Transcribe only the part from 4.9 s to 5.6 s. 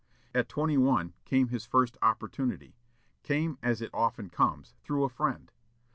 a friend.